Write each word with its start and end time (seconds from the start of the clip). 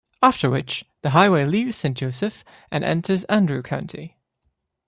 After 0.23 0.49
which, 0.49 0.83
the 1.03 1.11
highway 1.11 1.45
leaves 1.45 1.77
Saint 1.77 1.95
Joseph 1.95 2.43
and 2.71 2.83
enters 2.83 3.23
Andrew 3.25 3.61
County. 3.61 4.17